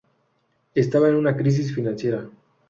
[0.73, 2.27] Estaba en una crisis financiera.